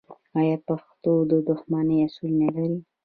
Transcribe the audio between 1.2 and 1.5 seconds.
د